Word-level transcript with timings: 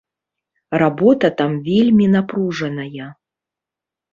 Работа 0.81 1.27
там 1.41 1.51
вельмі 1.67 2.05
напружаная. 2.15 3.07